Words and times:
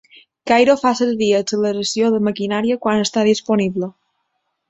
Cairo 0.51 0.75
fa 0.83 0.93
servir 0.99 1.27
acceleració 1.39 2.09
de 2.15 2.21
maquinària 2.29 2.79
quan 2.87 3.05
està 3.05 3.27
disponible. 3.29 3.93